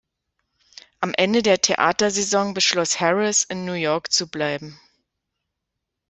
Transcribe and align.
Am 0.99 1.13
Ende 1.15 1.43
der 1.43 1.61
Theatersaison 1.61 2.55
beschloss 2.55 2.99
Harris, 2.99 3.43
in 3.43 3.65
New 3.65 3.73
York 3.73 4.11
zu 4.11 4.27
bleiben. 4.27 4.79